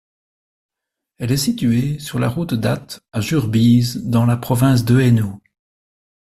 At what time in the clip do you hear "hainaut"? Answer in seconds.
4.99-5.39